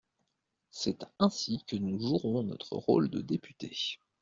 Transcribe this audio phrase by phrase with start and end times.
[0.71, 3.99] C’est ainsi que nous jouerons notre rôle de député.